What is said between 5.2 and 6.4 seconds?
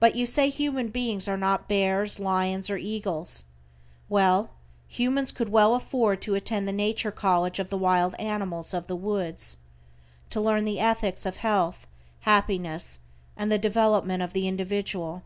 could well afford to